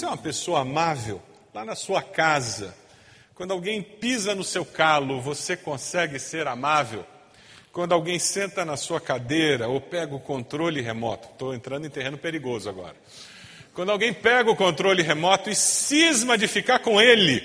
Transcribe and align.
Você 0.00 0.06
é 0.06 0.08
uma 0.08 0.16
pessoa 0.16 0.60
amável 0.60 1.20
lá 1.52 1.62
na 1.62 1.74
sua 1.74 2.00
casa. 2.00 2.74
Quando 3.34 3.50
alguém 3.50 3.82
pisa 3.82 4.34
no 4.34 4.42
seu 4.42 4.64
calo, 4.64 5.20
você 5.20 5.58
consegue 5.58 6.18
ser 6.18 6.46
amável. 6.46 7.04
Quando 7.70 7.92
alguém 7.92 8.18
senta 8.18 8.64
na 8.64 8.78
sua 8.78 8.98
cadeira 8.98 9.68
ou 9.68 9.78
pega 9.78 10.14
o 10.14 10.18
controle 10.18 10.80
remoto, 10.80 11.28
estou 11.30 11.54
entrando 11.54 11.86
em 11.86 11.90
terreno 11.90 12.16
perigoso 12.16 12.66
agora. 12.66 12.96
Quando 13.74 13.92
alguém 13.92 14.10
pega 14.10 14.50
o 14.50 14.56
controle 14.56 15.02
remoto 15.02 15.50
e 15.50 15.54
cisma 15.54 16.38
de 16.38 16.48
ficar 16.48 16.78
com 16.78 16.98
ele 16.98 17.42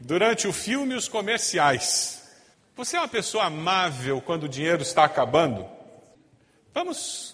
durante 0.00 0.48
o 0.48 0.52
filme 0.52 0.94
e 0.94 0.96
os 0.96 1.08
comerciais. 1.08 2.26
Você 2.74 2.96
é 2.96 3.00
uma 3.00 3.06
pessoa 3.06 3.44
amável 3.44 4.18
quando 4.22 4.44
o 4.44 4.48
dinheiro 4.48 4.80
está 4.80 5.04
acabando? 5.04 5.68
Vamos 6.72 7.33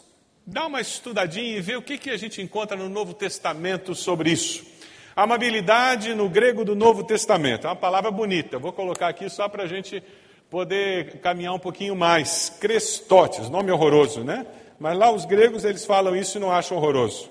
dar 0.51 0.67
uma 0.67 0.81
estudadinha 0.81 1.57
e 1.57 1.61
ver 1.61 1.79
o 1.79 1.83
que, 1.83 1.97
que 1.97 2.11
a 2.11 2.17
gente 2.17 2.43
encontra 2.43 2.77
no 2.77 2.89
Novo 2.89 3.15
Testamento 3.15 3.95
sobre 3.95 4.33
isso. 4.33 4.67
Amabilidade 5.15 6.13
no 6.13 6.29
grego 6.29 6.65
do 6.65 6.75
Novo 6.75 7.05
Testamento, 7.05 7.67
é 7.67 7.71
uma 7.71 7.77
palavra 7.77 8.11
bonita, 8.11 8.59
vou 8.59 8.73
colocar 8.73 9.09
aqui 9.09 9.29
só 9.31 9.49
para 9.49 9.63
a 9.63 9.67
gente 9.67 10.03
poder 10.51 11.21
caminhar 11.21 11.55
um 11.55 11.59
pouquinho 11.59 11.95
mais. 11.95 12.53
Crestotes, 12.61 13.49
nome 13.49 13.71
horroroso, 13.71 14.25
né? 14.25 14.45
Mas 14.79 14.99
lá 14.99 15.13
os 15.13 15.25
gregos 15.25 15.65
eles 15.65 15.85
falam 15.85 16.17
isso 16.17 16.39
e 16.39 16.41
não 16.41 16.51
acham 16.51 16.77
horroroso. 16.77 17.31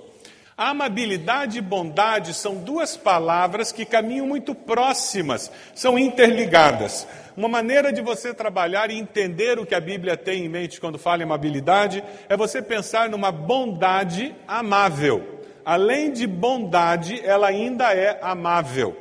Amabilidade 0.62 1.58
e 1.58 1.62
bondade 1.62 2.34
são 2.34 2.56
duas 2.56 2.97
palavras 2.97 3.72
que 3.72 3.86
caminham 3.86 4.28
muito 4.28 4.53
próximas, 4.53 5.50
são 5.74 5.97
interligadas. 5.97 7.08
Uma 7.38 7.47
maneira 7.47 7.94
de 7.94 8.02
você 8.02 8.34
trabalhar 8.34 8.92
e 8.92 9.00
entender 9.00 9.58
o 9.58 9.66
que 9.66 9.74
a 9.74 9.80
Bíblia 9.80 10.18
tem 10.18 10.44
em 10.44 10.50
mente 10.50 10.81
quando 10.81 11.00
fala 11.00 11.22
em 11.22 11.24
amabilidade 11.24 12.03
é 12.28 12.36
você 12.36 12.62
pensar 12.62 13.08
numa 13.08 13.31
bondade 13.31 14.36
amável. 14.46 15.40
Além 15.64 16.12
de 16.12 16.28
bondade, 16.28 17.22
ela 17.24 17.47
ainda 17.47 17.94
é 17.94 18.20
amável. 18.22 18.97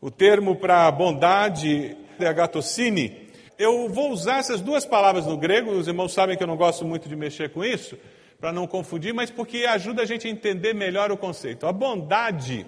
O 0.00 0.10
termo 0.10 0.56
para 0.56 0.90
bondade 0.90 1.96
é 2.18 2.26
agatocine. 2.26 3.30
Eu 3.56 3.88
vou 3.88 4.10
usar 4.10 4.38
essas 4.38 4.60
duas 4.60 4.84
palavras 4.84 5.24
no 5.24 5.36
grego, 5.36 5.70
os 5.70 5.86
irmãos 5.86 6.12
sabem 6.12 6.36
que 6.36 6.42
eu 6.42 6.48
não 6.48 6.56
gosto 6.56 6.84
muito 6.84 7.08
de 7.08 7.14
mexer 7.14 7.50
com 7.50 7.64
isso 7.64 7.96
para 8.42 8.52
não 8.52 8.66
confundir, 8.66 9.14
mas 9.14 9.30
porque 9.30 9.58
ajuda 9.58 10.02
a 10.02 10.04
gente 10.04 10.26
a 10.26 10.30
entender 10.30 10.74
melhor 10.74 11.12
o 11.12 11.16
conceito. 11.16 11.64
A 11.64 11.72
bondade 11.72 12.66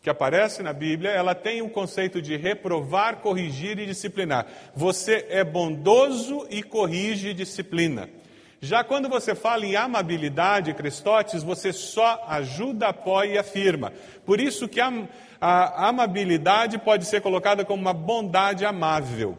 que 0.00 0.08
aparece 0.08 0.62
na 0.62 0.72
Bíblia, 0.72 1.10
ela 1.10 1.34
tem 1.34 1.60
um 1.60 1.68
conceito 1.68 2.22
de 2.22 2.36
reprovar, 2.36 3.16
corrigir 3.16 3.80
e 3.80 3.86
disciplinar. 3.86 4.46
Você 4.76 5.26
é 5.28 5.42
bondoso 5.42 6.46
e 6.48 6.62
corrige 6.62 7.30
e 7.30 7.34
disciplina. 7.34 8.08
Já 8.60 8.84
quando 8.84 9.08
você 9.08 9.34
fala 9.34 9.66
em 9.66 9.74
amabilidade, 9.74 10.72
Cristóteles, 10.72 11.42
você 11.42 11.72
só 11.72 12.24
ajuda, 12.28 12.86
apoia 12.86 13.32
e 13.32 13.38
afirma. 13.38 13.92
Por 14.24 14.40
isso 14.40 14.68
que 14.68 14.80
a, 14.80 15.08
a 15.40 15.88
amabilidade 15.88 16.78
pode 16.78 17.06
ser 17.06 17.20
colocada 17.20 17.64
como 17.64 17.82
uma 17.82 17.92
bondade 17.92 18.64
amável. 18.64 19.36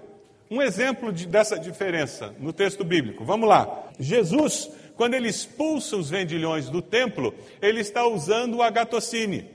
Um 0.52 0.62
exemplo 0.62 1.14
de, 1.14 1.26
dessa 1.26 1.58
diferença 1.58 2.36
no 2.38 2.52
texto 2.52 2.84
bíblico. 2.84 3.24
Vamos 3.24 3.48
lá. 3.48 3.86
Jesus 3.98 4.70
quando 4.96 5.16
ele 5.16 5.28
expulsa 5.28 5.98
os 5.98 6.10
vendilhões 6.10 6.70
do 6.70 6.82
templo, 6.82 7.34
ele 7.62 7.82
está 7.82 8.06
usando 8.06 8.58
o 8.58 8.62
agatocine. 8.62 9.50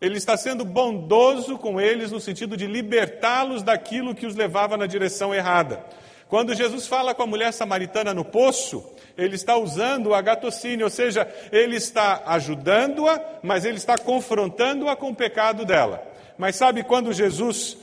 Ele 0.00 0.18
está 0.18 0.36
sendo 0.36 0.64
bondoso 0.64 1.56
com 1.56 1.80
eles 1.80 2.10
no 2.10 2.20
sentido 2.20 2.56
de 2.56 2.66
libertá-los 2.66 3.62
daquilo 3.62 4.14
que 4.14 4.26
os 4.26 4.34
levava 4.34 4.76
na 4.76 4.86
direção 4.86 5.34
errada. 5.34 5.84
Quando 6.28 6.54
Jesus 6.54 6.86
fala 6.86 7.14
com 7.14 7.22
a 7.22 7.26
mulher 7.26 7.52
samaritana 7.52 8.12
no 8.12 8.24
poço, 8.24 8.84
ele 9.16 9.36
está 9.36 9.56
usando 9.56 10.08
o 10.08 10.14
agatocine, 10.14 10.82
ou 10.82 10.90
seja, 10.90 11.32
ele 11.52 11.76
está 11.76 12.22
ajudando-a, 12.26 13.20
mas 13.42 13.64
ele 13.64 13.76
está 13.76 13.96
confrontando-a 13.96 14.96
com 14.96 15.10
o 15.10 15.14
pecado 15.14 15.64
dela. 15.64 16.02
Mas 16.36 16.56
sabe 16.56 16.82
quando 16.82 17.12
Jesus 17.12 17.78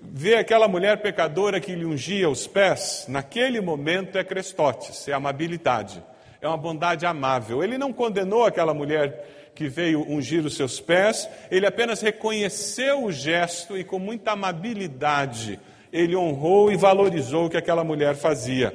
vê 0.00 0.36
aquela 0.36 0.66
mulher 0.66 1.02
pecadora 1.02 1.60
que 1.60 1.74
lhe 1.74 1.84
ungia 1.84 2.30
os 2.30 2.46
pés? 2.46 3.04
Naquele 3.08 3.60
momento 3.60 4.16
é 4.16 4.24
crestotes, 4.24 5.06
é 5.06 5.12
amabilidade 5.12 6.02
é 6.40 6.48
uma 6.48 6.56
bondade 6.56 7.04
amável. 7.04 7.62
Ele 7.62 7.76
não 7.76 7.92
condenou 7.92 8.44
aquela 8.44 8.72
mulher 8.72 9.52
que 9.54 9.68
veio 9.68 10.08
ungir 10.08 10.44
os 10.44 10.56
seus 10.56 10.80
pés, 10.80 11.28
ele 11.50 11.66
apenas 11.66 12.00
reconheceu 12.00 13.04
o 13.04 13.12
gesto 13.12 13.76
e, 13.76 13.84
com 13.84 13.98
muita 13.98 14.32
amabilidade, 14.32 15.60
ele 15.92 16.16
honrou 16.16 16.72
e 16.72 16.76
valorizou 16.76 17.46
o 17.46 17.50
que 17.50 17.56
aquela 17.56 17.84
mulher 17.84 18.14
fazia. 18.14 18.72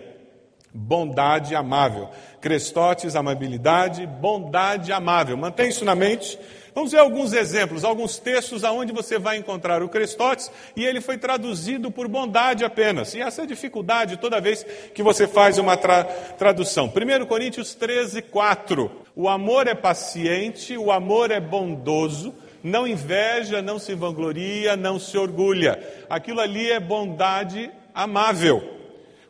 Bondade 0.74 1.56
amável. 1.56 2.10
Crestotes, 2.42 3.16
amabilidade, 3.16 4.06
bondade 4.06 4.92
amável. 4.92 5.38
Mantém 5.38 5.70
isso 5.70 5.86
na 5.86 5.96
mente. 5.96 6.38
Vamos 6.76 6.92
ver 6.92 6.98
alguns 6.98 7.32
exemplos, 7.32 7.86
alguns 7.86 8.18
textos 8.18 8.66
aonde 8.66 8.92
você 8.92 9.18
vai 9.18 9.38
encontrar 9.38 9.82
o 9.82 9.88
Crestotes 9.88 10.52
e 10.76 10.84
ele 10.84 11.00
foi 11.00 11.18
traduzido 11.18 11.90
por 11.90 12.10
bondade 12.10 12.66
apenas. 12.66 13.14
E 13.14 13.22
essa 13.22 13.42
é 13.42 13.46
a 13.46 13.48
dificuldade 13.48 14.18
toda 14.18 14.42
vez 14.42 14.66
que 14.94 15.02
você 15.02 15.26
faz 15.26 15.58
uma 15.58 15.78
tra 15.78 16.04
tradução. 16.04 16.92
1 16.94 17.26
Coríntios 17.28 17.74
13, 17.76 18.22
4. 18.24 18.92
O 19.16 19.30
amor 19.30 19.68
é 19.68 19.74
paciente, 19.74 20.78
o 20.78 20.92
amor 20.92 21.32
é 21.32 21.40
bondoso, 21.40 22.36
não 22.62 22.86
inveja, 22.86 23.62
não 23.62 23.80
se 23.80 23.96
vangloria, 23.96 24.76
não 24.76 25.00
se 25.00 25.18
orgulha. 25.18 25.82
Aquilo 26.10 26.42
ali 26.42 26.70
é 26.70 26.80
bondade 26.82 27.72
amável. 27.94 28.62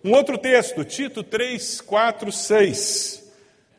Um 0.04 0.14
outro 0.14 0.36
texto, 0.36 0.84
Tito 0.84 1.22
3, 1.22 1.80
4, 1.82 2.32
6. 2.32 3.25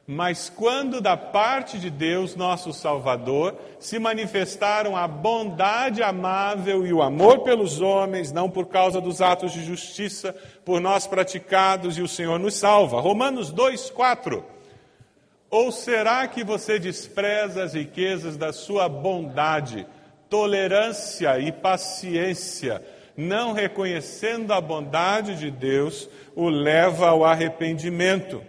Mas 0.09 0.49
quando 0.49 1.01
da 1.01 1.17
parte 1.17 1.81
de 1.81 1.91
Deus, 1.91 2.37
nosso 2.37 2.73
Salvador, 2.73 3.57
se 3.81 3.99
manifestaram 3.99 4.97
a 4.97 5.09
bondade 5.09 6.01
amável 6.01 6.87
e 6.87 6.93
o 6.93 7.03
amor 7.03 7.41
pelos 7.41 7.81
homens, 7.81 8.31
não 8.31 8.49
por 8.49 8.67
causa 8.67 9.01
dos 9.01 9.21
atos 9.21 9.53
de 9.53 9.65
justiça 9.65 10.33
por 10.65 10.81
nós 10.81 11.09
praticados, 11.09 11.99
e 11.99 12.03
o 12.03 12.09
Senhor 12.09 12.39
nos 12.39 12.55
salva. 12.55 13.01
Romanos 13.01 13.51
2, 13.51 13.91
4. 13.91 14.45
Ou 15.51 15.73
será 15.73 16.29
que 16.29 16.45
você 16.45 16.79
despreza 16.79 17.65
as 17.65 17.75
riquezas 17.75 18.37
da 18.37 18.53
sua 18.53 18.89
bondade, 18.89 19.89
tolerância 20.31 21.37
e 21.41 21.51
paciência, 21.51 22.81
não 23.17 23.53
reconhecendo 23.53 24.53
a 24.53 24.61
bondade 24.61 25.37
de 25.37 25.51
Deus, 25.51 26.09
o 26.37 26.49
leva 26.49 27.09
ao 27.09 27.25
arrependimento? 27.25 28.41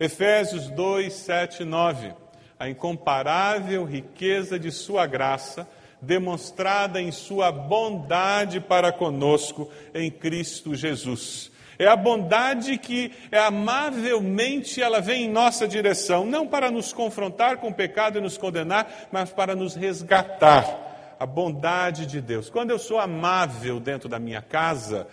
Efésios 0.00 0.68
2, 0.70 1.12
7 1.12 1.62
e 1.62 1.64
9. 1.64 2.12
A 2.58 2.68
incomparável 2.68 3.84
riqueza 3.84 4.58
de 4.58 4.70
Sua 4.70 5.06
graça, 5.06 5.68
demonstrada 6.00 7.00
em 7.00 7.12
Sua 7.12 7.52
bondade 7.52 8.60
para 8.60 8.92
conosco 8.92 9.70
em 9.94 10.10
Cristo 10.10 10.74
Jesus. 10.74 11.52
É 11.78 11.86
a 11.86 11.96
bondade 11.96 12.78
que 12.78 13.12
é 13.30 13.38
amavelmente 13.38 14.80
ela 14.80 15.00
vem 15.00 15.24
em 15.24 15.28
nossa 15.28 15.66
direção, 15.66 16.24
não 16.24 16.46
para 16.46 16.70
nos 16.70 16.92
confrontar 16.92 17.56
com 17.56 17.68
o 17.68 17.74
pecado 17.74 18.18
e 18.18 18.20
nos 18.20 18.38
condenar, 18.38 19.08
mas 19.10 19.30
para 19.30 19.54
nos 19.54 19.74
resgatar. 19.74 21.16
A 21.18 21.26
bondade 21.26 22.04
de 22.04 22.20
Deus. 22.20 22.50
Quando 22.50 22.70
eu 22.70 22.78
sou 22.80 22.98
amável 22.98 23.78
dentro 23.78 24.08
da 24.08 24.18
minha 24.18 24.42
casa, 24.42 25.06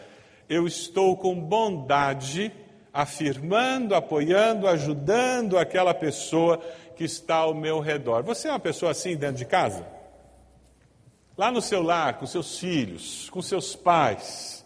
eu 0.49 0.65
estou 0.65 1.15
com 1.15 1.35
bondade 1.35 2.51
afirmando, 2.94 3.95
apoiando, 3.95 4.68
ajudando 4.68 5.57
aquela 5.57 5.94
pessoa 5.94 6.59
que 6.95 7.03
está 7.03 7.36
ao 7.36 7.53
meu 7.53 7.80
redor. 7.80 8.24
Você 8.24 8.47
é 8.47 8.51
uma 8.51 8.59
pessoa 8.59 8.91
assim 8.91 9.15
dentro 9.15 9.38
de 9.38 9.45
casa? 9.45 9.86
Lá 11.38 11.50
no 11.50 11.62
seu 11.62 11.81
lar, 11.81 12.18
com 12.18 12.25
seus 12.25 12.59
filhos, 12.59 13.30
com 13.30 13.41
seus 13.41 13.75
pais. 13.75 14.65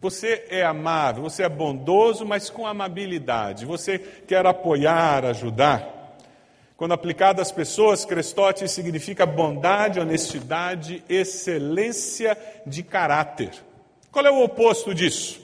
Você 0.00 0.46
é 0.48 0.64
amável, 0.64 1.22
você 1.22 1.42
é 1.42 1.48
bondoso, 1.48 2.24
mas 2.24 2.48
com 2.48 2.66
amabilidade. 2.66 3.66
Você 3.66 3.98
quer 3.98 4.46
apoiar, 4.46 5.24
ajudar. 5.26 6.16
Quando 6.76 6.92
aplicado 6.92 7.40
às 7.40 7.52
pessoas, 7.52 8.04
Crestote 8.04 8.66
significa 8.68 9.24
bondade, 9.26 10.00
honestidade, 10.00 11.04
excelência 11.08 12.36
de 12.66 12.82
caráter. 12.82 13.52
Qual 14.10 14.26
é 14.26 14.30
o 14.30 14.42
oposto 14.42 14.94
disso? 14.94 15.43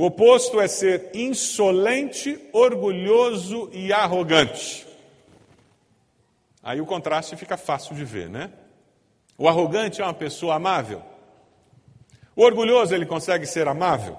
O 0.00 0.06
oposto 0.06 0.58
é 0.58 0.66
ser 0.66 1.10
insolente, 1.12 2.40
orgulhoso 2.54 3.68
e 3.70 3.92
arrogante. 3.92 4.86
Aí 6.62 6.80
o 6.80 6.86
contraste 6.86 7.36
fica 7.36 7.58
fácil 7.58 7.94
de 7.94 8.02
ver, 8.02 8.30
né? 8.30 8.50
O 9.36 9.46
arrogante 9.46 10.00
é 10.00 10.04
uma 10.04 10.14
pessoa 10.14 10.54
amável. 10.54 11.02
O 12.34 12.42
orgulhoso 12.42 12.94
ele 12.94 13.04
consegue 13.04 13.44
ser 13.44 13.68
amável. 13.68 14.16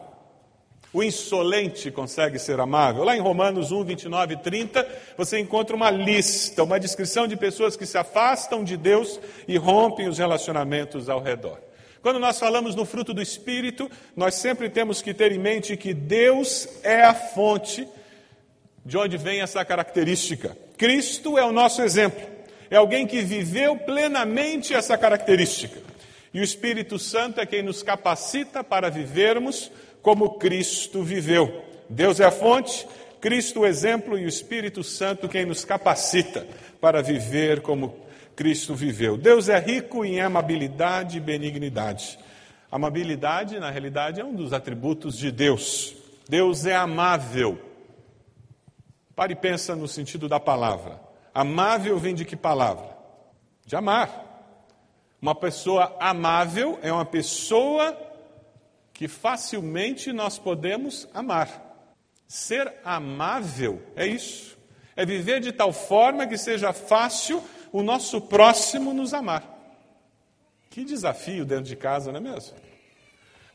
O 0.94 1.01
insolente 1.01 1.89
consegue 1.89 2.38
ser 2.38 2.60
amável. 2.60 3.04
Lá 3.04 3.18
em 3.18 3.19
Romanos 3.19 3.72
1, 3.72 3.83
29 3.83 4.36
e 4.36 4.38
30, 4.38 4.88
você 5.18 5.39
encontra 5.39 5.75
uma 5.75 5.89
lista, 5.89 6.63
uma 6.63 6.80
descrição 6.80 7.25
de 7.25 7.36
pessoas 7.36 7.75
que 7.75 7.88
se 7.88 7.98
afastam 7.98 8.63
de 8.63 8.78
Deus 8.78 9.19
e 9.48 9.57
rompem 9.57 10.07
os 10.07 10.19
relacionamentos 10.19 11.10
ao 11.10 11.24
redor. 11.24 11.57
Quando 12.01 12.19
nós 12.19 12.39
falamos 12.39 12.75
no 12.75 12.83
fruto 12.83 13.13
do 13.13 13.21
Espírito, 13.21 13.89
nós 14.15 14.36
sempre 14.36 14.69
temos 14.69 15.01
que 15.01 15.13
ter 15.13 15.31
em 15.31 15.38
mente 15.38 15.77
que 15.77 15.94
Deus 15.94 16.68
é 16.81 17.03
a 17.03 17.13
fonte 17.13 17.88
de 18.83 18.98
onde 18.98 19.18
vem 19.18 19.42
essa 19.42 19.63
característica. 19.63 20.57
Cristo 20.77 21.38
é 21.38 21.45
o 21.45 21.51
nosso 21.51 21.81
exemplo, 21.83 22.21
é 22.71 22.75
alguém 22.75 23.06
que 23.06 23.21
viveu 23.21 23.77
plenamente 23.77 24.74
essa 24.74 24.98
característica. 24.98 25.80
E 26.33 26.39
o 26.39 26.44
Espírito 26.44 26.98
Santo 26.98 27.39
é 27.39 27.45
quem 27.45 27.62
nos 27.62 27.83
capacita 27.83 28.63
para 28.63 28.89
vivermos 28.89 29.71
como 30.01 30.39
Cristo 30.39 31.04
viveu. 31.04 31.63
Deus 31.88 32.19
é 32.19 32.25
a 32.25 32.31
fonte, 32.31 32.88
Cristo 33.19 33.59
o 33.59 33.65
exemplo 33.68 34.18
e 34.18 34.25
o 34.25 34.30
Espírito 34.30 34.83
Santo 34.83 35.30
quem 35.30 35.45
nos 35.45 35.63
capacita 35.63 36.47
para 36.80 37.04
viver 37.04 37.62
como 37.62 37.89
Cristo 37.89 38.11
viveu. 38.76 39.18
Deus 39.18 39.50
é 39.50 39.60
rico 39.60 40.04
em 40.04 40.22
amabilidade 40.22 41.18
e 41.18 41.22
benignidade. 41.22 42.18
Amabilidade, 42.72 43.60
na 43.60 43.70
realidade, 43.70 44.22
é 44.22 44.26
um 44.26 44.34
dos 44.34 44.54
atributos 44.54 45.18
de 45.18 45.32
Deus. 45.32 45.96
Deus 46.28 46.66
é 46.66 46.76
amável. 46.76 47.60
Pare 49.16 49.34
e 49.34 49.36
pensa 49.36 49.76
no 49.76 49.88
sentido 49.88 50.30
da 50.30 50.40
palavra. 50.40 51.00
Amável 51.34 51.98
vem 51.98 52.16
de 52.16 52.26
que 52.26 52.36
palavra? 52.36 52.98
De 53.66 53.76
amar. 53.76 54.30
Uma 55.22 55.36
pessoa 55.36 55.96
amável 56.00 56.80
é 56.82 56.92
uma 56.92 57.06
pessoa 57.06 57.96
que 58.94 59.08
facilmente 59.08 60.12
nós 60.12 60.40
podemos 60.40 61.08
amar. 61.14 61.72
Ser 62.28 62.74
amável 62.84 63.82
é 63.96 64.08
isso. 64.08 64.58
É 64.96 65.06
viver 65.06 65.40
de 65.42 65.52
tal 65.52 65.74
forma 65.74 66.26
que 66.26 66.38
seja 66.38 66.72
fácil 66.72 67.44
o 67.71 67.81
nosso 67.81 68.19
próximo 68.21 68.94
nos 68.94 69.13
amar. 69.13 69.59
Que 70.69 70.83
desafio 70.83 71.45
dentro 71.45 71.65
de 71.65 71.75
casa, 71.75 72.12
não 72.12 72.19
é 72.19 72.21
mesmo? 72.21 72.56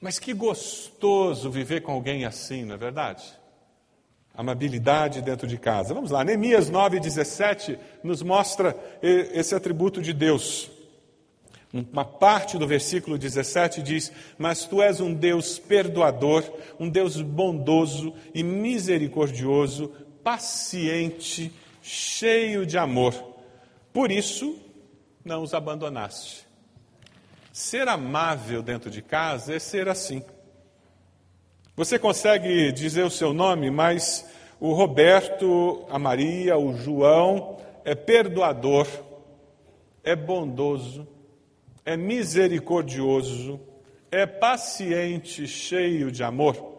Mas 0.00 0.18
que 0.18 0.34
gostoso 0.34 1.50
viver 1.50 1.80
com 1.80 1.92
alguém 1.92 2.24
assim, 2.24 2.64
não 2.64 2.74
é 2.74 2.78
verdade? 2.78 3.24
Amabilidade 4.34 5.22
dentro 5.22 5.46
de 5.46 5.56
casa. 5.56 5.94
Vamos 5.94 6.10
lá, 6.10 6.22
Neemias 6.22 6.70
9,17 6.70 7.78
nos 8.02 8.22
mostra 8.22 8.76
esse 9.02 9.54
atributo 9.54 10.02
de 10.02 10.12
Deus. 10.12 10.70
Uma 11.72 12.04
parte 12.04 12.58
do 12.58 12.66
versículo 12.66 13.18
17 13.18 13.82
diz: 13.82 14.12
Mas 14.38 14.66
tu 14.66 14.82
és 14.82 15.00
um 15.00 15.12
Deus 15.12 15.58
perdoador, 15.58 16.44
um 16.78 16.88
Deus 16.88 17.20
bondoso 17.20 18.14
e 18.34 18.42
misericordioso, 18.42 19.90
paciente, 20.22 21.52
cheio 21.82 22.66
de 22.66 22.76
amor 22.76 23.35
por 23.96 24.12
isso, 24.12 24.54
não 25.24 25.42
os 25.42 25.54
abandonaste. 25.54 26.46
Ser 27.50 27.88
amável 27.88 28.60
dentro 28.60 28.90
de 28.90 29.00
casa 29.00 29.54
é 29.54 29.58
ser 29.58 29.88
assim. 29.88 30.22
Você 31.74 31.98
consegue 31.98 32.70
dizer 32.72 33.04
o 33.04 33.10
seu 33.10 33.32
nome, 33.32 33.70
mas 33.70 34.28
o 34.60 34.74
Roberto, 34.74 35.86
a 35.88 35.98
Maria, 35.98 36.58
o 36.58 36.76
João 36.76 37.56
é 37.86 37.94
perdoador, 37.94 38.86
é 40.04 40.14
bondoso, 40.14 41.08
é 41.82 41.96
misericordioso, 41.96 43.58
é 44.10 44.26
paciente, 44.26 45.48
cheio 45.48 46.12
de 46.12 46.22
amor. 46.22 46.75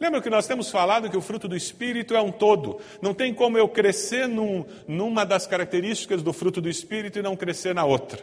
Lembra 0.00 0.22
que 0.22 0.30
nós 0.30 0.46
temos 0.46 0.70
falado 0.70 1.10
que 1.10 1.16
o 1.16 1.20
fruto 1.20 1.48
do 1.48 1.56
Espírito 1.56 2.14
é 2.14 2.20
um 2.20 2.30
todo. 2.30 2.80
Não 3.02 3.12
tem 3.12 3.34
como 3.34 3.58
eu 3.58 3.68
crescer 3.68 4.28
num, 4.28 4.64
numa 4.86 5.24
das 5.24 5.46
características 5.46 6.22
do 6.22 6.32
fruto 6.32 6.60
do 6.60 6.68
Espírito 6.68 7.18
e 7.18 7.22
não 7.22 7.36
crescer 7.36 7.74
na 7.74 7.84
outra. 7.84 8.22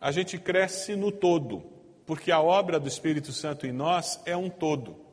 A 0.00 0.12
gente 0.12 0.38
cresce 0.38 0.94
no 0.94 1.10
todo, 1.10 1.62
porque 2.06 2.30
a 2.30 2.40
obra 2.40 2.78
do 2.78 2.86
Espírito 2.86 3.32
Santo 3.32 3.66
em 3.66 3.72
nós 3.72 4.20
é 4.26 4.36
um 4.36 4.50
todo. 4.50 5.08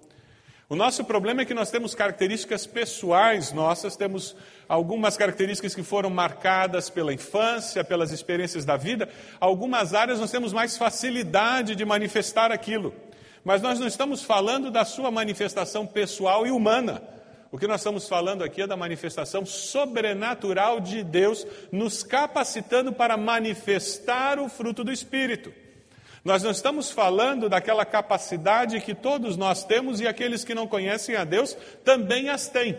O 0.68 0.75
nosso 0.75 1.04
problema 1.06 1.44
é 1.44 1.46
que 1.46 1.54
nós 1.54 1.70
temos 1.70 1.94
características 1.94 2.66
pessoais 2.66 3.52
nossas, 3.52 3.96
temos 3.96 4.36
algumas 4.68 5.16
características 5.16 5.75
que 5.75 5.84
foram 5.84 6.10
marcadas 6.10 6.90
pela 6.90 7.14
infância, 7.14 7.84
pelas 7.84 8.12
experiências 8.12 8.66
da 8.66 8.75
vida. 8.75 9.08
Algumas 9.40 9.94
áreas 9.94 10.20
nós 10.20 10.32
temos 10.32 10.52
mais 10.52 10.75
facilidade 10.75 11.75
de 11.75 11.86
manifestar 11.86 12.52
aquilo. 12.52 12.94
Mas 13.46 13.62
nós 13.62 13.80
não 13.80 13.86
estamos 13.86 14.24
falando 14.24 14.72
da 14.72 14.84
sua 14.84 15.12
manifestação 15.12 15.86
pessoal 15.86 16.48
e 16.48 16.52
humana. 16.52 17.00
O 17.52 17.60
que 17.60 17.68
nós 17.68 17.82
estamos 17.82 18.08
falando 18.10 18.44
aqui 18.44 18.64
é 18.64 18.68
da 18.68 18.75
manifestação 18.75 19.46
sobrenatural 19.46 20.80
de 20.80 21.04
Deus, 21.04 21.46
nos 21.72 22.02
capacitando 22.02 22.92
para 22.92 23.16
manifestar 23.16 24.40
o 24.40 24.50
fruto 24.50 24.84
do 24.84 24.92
Espírito. 24.92 25.54
Nós 26.24 26.42
não 26.42 26.50
estamos 26.50 26.90
falando 26.90 27.48
daquela 27.48 27.86
capacidade 27.86 28.82
que 28.82 28.96
todos 28.96 29.38
nós 29.38 29.64
temos 29.64 30.02
e 30.02 30.08
aqueles 30.08 30.44
que 30.44 30.56
não 30.56 30.68
conhecem 30.68 31.16
a 31.16 31.24
Deus 31.24 31.56
também 31.84 32.30
as 32.30 32.50
têm. 32.50 32.75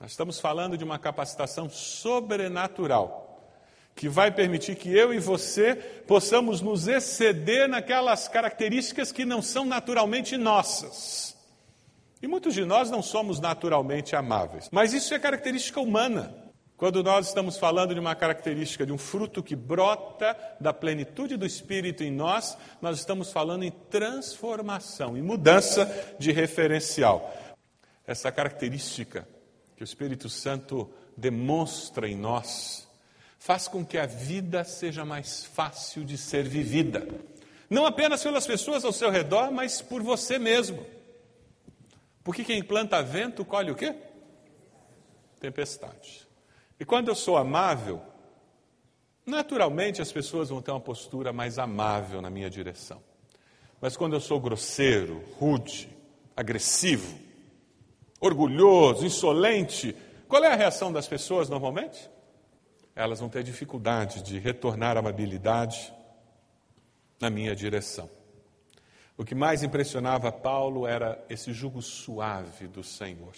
Nós 0.00 0.10
estamos 0.10 0.40
falando 0.40 0.76
de 0.76 0.82
uma 0.82 0.98
capacitação 0.98 1.70
sobrenatural 1.70 3.23
que 3.94 4.08
vai 4.08 4.30
permitir 4.30 4.74
que 4.74 4.92
eu 4.92 5.14
e 5.14 5.18
você 5.18 5.74
possamos 6.06 6.60
nos 6.60 6.88
exceder 6.88 7.68
naquelas 7.68 8.26
características 8.26 9.12
que 9.12 9.24
não 9.24 9.40
são 9.40 9.64
naturalmente 9.64 10.36
nossas. 10.36 11.36
E 12.20 12.26
muitos 12.26 12.54
de 12.54 12.64
nós 12.64 12.90
não 12.90 13.02
somos 13.02 13.38
naturalmente 13.38 14.16
amáveis, 14.16 14.68
mas 14.72 14.92
isso 14.92 15.14
é 15.14 15.18
característica 15.18 15.80
humana. 15.80 16.34
Quando 16.76 17.04
nós 17.04 17.28
estamos 17.28 17.56
falando 17.56 17.94
de 17.94 18.00
uma 18.00 18.16
característica, 18.16 18.84
de 18.84 18.92
um 18.92 18.98
fruto 18.98 19.42
que 19.42 19.54
brota 19.54 20.36
da 20.60 20.72
plenitude 20.72 21.36
do 21.36 21.46
Espírito 21.46 22.02
em 22.02 22.10
nós, 22.10 22.58
nós 22.82 22.98
estamos 22.98 23.30
falando 23.30 23.62
em 23.62 23.70
transformação, 23.70 25.16
em 25.16 25.22
mudança 25.22 25.86
de 26.18 26.32
referencial. 26.32 27.32
Essa 28.04 28.32
característica 28.32 29.26
que 29.76 29.82
o 29.82 29.84
Espírito 29.84 30.28
Santo 30.28 30.90
demonstra 31.16 32.08
em 32.08 32.16
nós, 32.16 32.88
faz 33.44 33.68
com 33.68 33.84
que 33.84 33.98
a 33.98 34.06
vida 34.06 34.64
seja 34.64 35.04
mais 35.04 35.44
fácil 35.44 36.02
de 36.02 36.16
ser 36.16 36.48
vivida. 36.48 37.06
Não 37.68 37.84
apenas 37.84 38.22
pelas 38.22 38.46
pessoas 38.46 38.86
ao 38.86 38.92
seu 38.92 39.10
redor, 39.10 39.52
mas 39.52 39.82
por 39.82 40.02
você 40.02 40.38
mesmo. 40.38 40.86
Porque 42.22 42.42
quem 42.42 42.64
planta 42.64 43.02
vento 43.02 43.44
colhe 43.44 43.70
o 43.70 43.74
quê? 43.74 43.94
Tempestade. 45.38 46.26
E 46.80 46.86
quando 46.86 47.08
eu 47.08 47.14
sou 47.14 47.36
amável, 47.36 48.00
naturalmente 49.26 50.00
as 50.00 50.10
pessoas 50.10 50.48
vão 50.48 50.62
ter 50.62 50.70
uma 50.70 50.80
postura 50.80 51.30
mais 51.30 51.58
amável 51.58 52.22
na 52.22 52.30
minha 52.30 52.48
direção. 52.48 53.02
Mas 53.78 53.94
quando 53.94 54.14
eu 54.14 54.20
sou 54.20 54.40
grosseiro, 54.40 55.22
rude, 55.38 55.86
agressivo, 56.34 57.14
orgulhoso, 58.18 59.04
insolente, 59.04 59.94
qual 60.26 60.42
é 60.42 60.50
a 60.50 60.56
reação 60.56 60.90
das 60.90 61.06
pessoas 61.06 61.50
normalmente? 61.50 62.13
Elas 62.94 63.20
vão 63.20 63.28
ter 63.28 63.42
dificuldade 63.42 64.22
de 64.22 64.38
retornar 64.38 64.96
a 64.96 65.00
amabilidade 65.00 65.92
na 67.20 67.28
minha 67.28 67.54
direção. 67.54 68.08
O 69.16 69.24
que 69.24 69.34
mais 69.34 69.62
impressionava 69.62 70.30
Paulo 70.30 70.86
era 70.86 71.24
esse 71.28 71.52
jugo 71.52 71.80
suave 71.80 72.66
do 72.66 72.82
Senhor. 72.82 73.34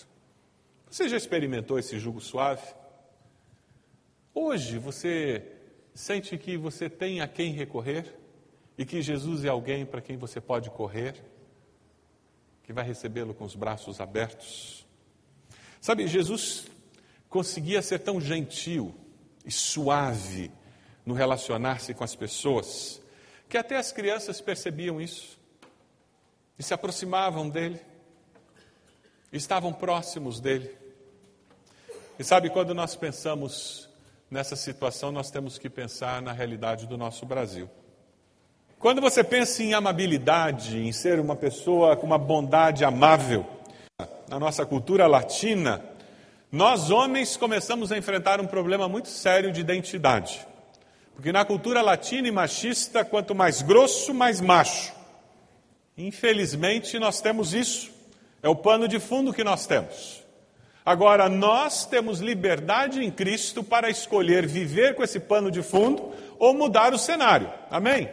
Você 0.91 1.09
já 1.09 1.17
experimentou 1.17 1.79
esse 1.79 1.99
jugo 1.99 2.21
suave? 2.21 2.67
Hoje 4.35 4.79
você 4.79 5.45
sente 5.95 6.37
que 6.37 6.57
você 6.57 6.91
tem 6.91 7.21
a 7.21 7.29
quem 7.29 7.53
recorrer 7.53 8.15
e 8.77 8.85
que 8.85 9.01
Jesus 9.01 9.45
é 9.45 9.49
alguém 9.49 9.87
para 9.87 10.03
quem 10.03 10.17
você 10.17 10.41
pode 10.41 10.71
correr, 10.71 11.15
que 12.63 12.73
vai 12.73 12.85
recebê-lo 12.85 13.33
com 13.35 13.45
os 13.45 13.55
braços 13.55 14.01
abertos. 14.01 14.87
Sabe, 15.81 16.07
Jesus 16.07 16.67
conseguia 17.29 17.81
ser 17.81 18.01
tão 18.01 18.21
gentil 18.21 18.95
e 19.47 19.51
suave 19.51 20.51
no 21.07 21.15
relacionar-se 21.15 21.95
com 21.95 22.03
as 22.03 22.17
pessoas, 22.17 23.01
que 23.49 23.57
até 23.57 23.77
as 23.77 23.93
crianças 23.93 24.41
percebiam 24.41 25.01
isso 25.01 25.39
e 26.59 26.63
se 26.63 26.75
aproximavam 26.75 27.49
dele, 27.49 27.81
estavam 29.33 29.73
próximos 29.73 30.41
dele. 30.41 30.77
E 32.19 32.25
sabe, 32.25 32.51
quando 32.51 32.75
nós 32.75 32.97
pensamos 32.97 33.89
nessa 34.31 34.57
situação, 34.57 35.13
nós 35.13 35.31
temos 35.31 35.59
que 35.59 35.71
pensar 35.71 36.21
na 36.21 36.33
realidade 36.33 36.87
do 36.87 36.97
nosso 36.97 37.25
Brasil. 37.25 37.71
Quando 38.79 39.01
você 39.01 39.23
pensa 39.23 39.63
em 39.63 39.75
amabilidade, 39.75 40.79
em 40.79 40.93
ser 40.93 41.21
uma 41.21 41.37
pessoa 41.37 41.97
com 41.97 42.07
uma 42.07 42.19
bondade 42.19 42.85
amável, 42.85 43.47
na 44.29 44.39
nossa 44.41 44.67
cultura 44.67 45.07
latina, 45.07 45.83
nós 46.51 46.91
homens 46.91 47.37
começamos 47.37 47.91
a 47.91 47.99
enfrentar 47.99 48.41
um 48.41 48.47
problema 48.47 48.89
muito 48.89 49.09
sério 49.09 49.53
de 49.53 49.61
identidade. 49.61 50.47
Porque 51.15 51.33
na 51.33 51.45
cultura 51.45 51.83
latina 51.83 52.29
e 52.29 52.31
machista, 52.31 53.05
quanto 53.05 53.35
mais 53.35 53.63
grosso, 53.63 54.15
mais 54.15 54.41
macho. 54.41 54.93
Infelizmente, 55.97 56.99
nós 56.99 57.21
temos 57.21 57.55
isso. 57.55 57.91
É 58.43 58.49
o 58.49 58.55
pano 58.55 58.87
de 58.87 59.01
fundo 59.01 59.33
que 59.33 59.43
nós 59.43 59.67
temos. 59.67 60.23
Agora, 60.85 61.29
nós 61.29 61.85
temos 61.85 62.21
liberdade 62.21 63.03
em 63.03 63.11
Cristo 63.11 63.65
para 63.65 63.91
escolher 63.91 64.47
viver 64.47 64.95
com 64.95 65.03
esse 65.03 65.19
pano 65.19 65.51
de 65.51 65.63
fundo 65.63 66.13
ou 66.39 66.55
mudar 66.55 66.95
o 66.95 66.99
cenário. 66.99 67.53
Amém? 67.69 68.09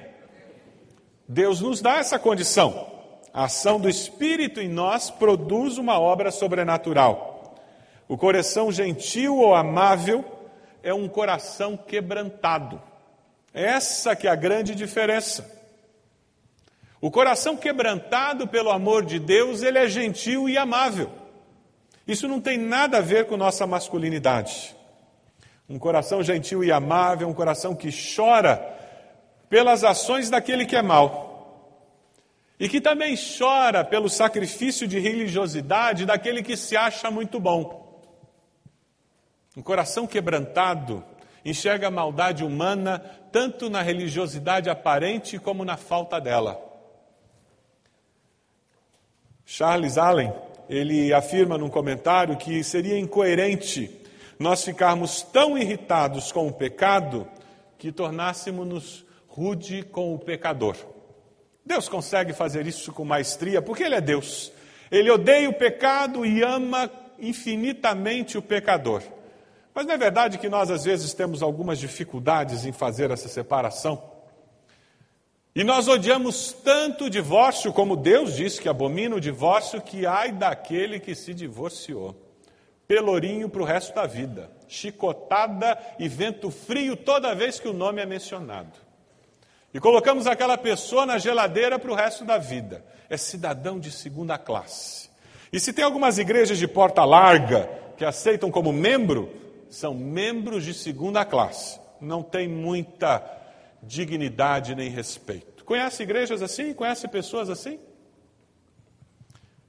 Deus 1.28 1.62
nos 1.62 1.82
dá 1.82 1.98
essa 1.98 2.18
condição. 2.18 2.92
A 3.34 3.46
ação 3.46 3.80
do 3.80 3.90
Espírito 3.90 4.60
em 4.60 4.70
nós 4.70 5.12
produz 5.12 5.78
uma 5.78 6.00
obra 6.00 6.32
sobrenatural. 6.32 7.33
O 8.14 8.18
coração 8.18 8.72
gentil 8.72 9.40
ou 9.40 9.56
amável 9.56 10.24
é 10.84 10.94
um 10.94 11.10
coração 11.10 11.76
quebrantado. 11.76 12.80
Essa 13.52 14.16
que 14.16 14.28
é 14.28 14.30
a 14.30 14.36
grande 14.36 14.76
diferença. 14.76 15.52
O 17.02 17.10
coração 17.10 17.58
quebrantado 17.58 18.48
pelo 18.48 18.70
amor 18.70 19.04
de 19.04 19.18
Deus, 19.18 19.64
ele 19.64 19.80
é 19.80 19.88
gentil 19.88 20.48
e 20.48 20.60
amável. 20.60 21.10
Isso 22.08 22.28
não 22.28 22.40
tem 22.40 22.56
nada 22.56 23.00
a 23.00 23.02
ver 23.02 23.26
com 23.26 23.36
nossa 23.36 23.66
masculinidade. 23.66 24.76
Um 25.68 25.80
coração 25.80 26.22
gentil 26.22 26.64
e 26.64 26.72
amável, 26.72 27.28
um 27.28 27.34
coração 27.34 27.74
que 27.74 27.90
chora 28.16 28.64
pelas 29.50 29.84
ações 29.84 30.30
daquele 30.30 30.68
que 30.68 30.76
é 30.76 30.84
mau. 30.84 31.82
E 32.60 32.70
que 32.70 32.80
também 32.80 33.16
chora 33.18 33.84
pelo 33.84 34.08
sacrifício 34.08 34.88
de 34.88 35.00
religiosidade 35.00 36.06
daquele 36.06 36.44
que 36.44 36.56
se 36.56 36.78
acha 36.78 37.10
muito 37.10 37.40
bom. 37.40 37.82
Um 39.56 39.62
coração 39.62 40.08
quebrantado 40.08 41.04
enxerga 41.46 41.88
a 41.88 41.92
maldade 41.92 42.44
humana 42.44 43.00
tanto 43.32 43.70
na 43.70 43.82
religiosidade 43.82 44.70
aparente 44.70 45.38
como 45.38 45.64
na 45.64 45.78
falta 45.78 46.20
dela. 46.20 46.60
Charles 49.46 49.98
Allen, 49.98 50.34
ele 50.70 51.14
afirma 51.14 51.58
num 51.58 51.70
comentário 51.70 52.38
que 52.38 52.64
seria 52.64 52.98
incoerente 52.98 54.02
nós 54.40 54.64
ficarmos 54.64 55.22
tão 55.22 55.58
irritados 55.58 56.32
com 56.32 56.48
o 56.48 56.54
pecado 56.54 57.28
que 57.78 57.92
tornássemos-nos 57.92 59.06
rude 59.28 59.84
com 59.84 60.16
o 60.16 60.20
pecador. 60.20 60.76
Deus 61.66 61.88
consegue 61.88 62.34
fazer 62.34 62.66
isso 62.66 62.92
com 62.92 63.06
maestria 63.06 63.62
porque 63.62 63.84
Ele 63.84 63.96
é 63.96 64.02
Deus. 64.02 64.52
Ele 64.92 65.12
odeia 65.12 65.50
o 65.50 65.54
pecado 65.54 66.26
e 66.26 66.42
ama 66.42 66.90
infinitamente 67.20 68.38
o 68.38 68.42
pecador. 68.42 69.02
Mas 69.74 69.86
não 69.86 69.94
é 69.94 69.98
verdade 69.98 70.38
que 70.38 70.50
nós, 70.50 70.70
às 70.70 70.84
vezes, 70.84 71.14
temos 71.14 71.42
algumas 71.42 71.80
dificuldades 71.80 72.66
em 72.66 72.72
fazer 72.72 73.10
essa 73.10 73.28
separação? 73.28 74.12
E 75.56 75.64
nós 75.64 75.88
odiamos 75.88 76.52
tanto 76.52 77.06
o 77.06 77.10
divórcio, 77.10 77.72
como 77.72 77.96
Deus 77.96 78.36
disse 78.36 78.62
que 78.62 78.70
abomina 78.70 79.16
o 79.16 79.22
divórcio, 79.22 79.82
que 79.82 80.06
ai 80.06 80.32
daquele 80.32 81.00
que 81.00 81.14
se 81.14 81.34
divorciou. 81.34 82.16
Pelourinho 82.88 83.48
para 83.48 83.62
o 83.62 83.66
resto 83.66 83.94
da 83.94 84.06
vida, 84.06 84.52
chicotada 84.68 85.78
e 86.00 86.08
vento 86.08 86.52
frio 86.52 86.96
toda 86.96 87.36
vez 87.36 87.60
que 87.60 87.68
o 87.68 87.74
nome 87.74 88.02
é 88.02 88.06
mencionado. 88.06 88.78
E 89.74 89.80
colocamos 89.80 90.28
aquela 90.28 90.58
pessoa 90.58 91.06
na 91.06 91.18
geladeira 91.18 91.80
para 91.80 91.92
o 91.92 91.96
resto 91.96 92.24
da 92.24 92.38
vida. 92.38 92.84
É 93.10 93.18
cidadão 93.18 93.80
de 93.80 93.92
segunda 93.92 94.38
classe. 94.38 95.10
E 95.52 95.60
se 95.60 95.72
tem 95.72 95.84
algumas 95.86 96.18
igrejas 96.18 96.58
de 96.58 96.68
porta 96.68 97.04
larga 97.06 97.70
que 97.96 98.04
aceitam 98.04 98.52
como 98.52 98.74
membro, 98.74 99.32
são 99.74 99.94
membros 99.96 100.64
de 100.64 100.74
segunda 100.74 101.26
classe. 101.26 101.80
Não 102.00 102.22
tem 102.22 102.48
muita 102.48 103.24
dignidade 103.82 104.76
nem 104.76 104.90
respeito. 104.90 105.66
Conhece 105.66 106.04
igrejas 106.04 106.44
assim? 106.44 106.74
Conhece 106.74 107.08
pessoas 107.08 107.50
assim? 107.50 107.80